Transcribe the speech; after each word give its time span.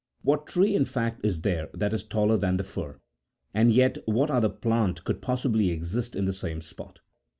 What 0.23 0.47
tree, 0.47 0.73
in 0.75 0.85
fact, 0.85 1.23
is 1.23 1.41
there 1.41 1.69
that 1.75 1.93
is 1.93 2.03
taller 2.03 2.35
than 2.35 2.57
the 2.57 2.63
fir? 2.63 2.99
and 3.53 3.71
yet 3.71 3.99
what 4.07 4.31
other 4.31 4.49
plant 4.49 5.03
could 5.03 5.21
possibly 5.21 5.69
exist 5.69 6.15
in 6.15 6.25
the 6.25 6.33
same 6.33 6.59
spot 6.61 7.01